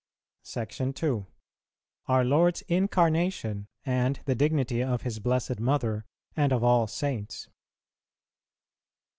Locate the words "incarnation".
2.67-3.67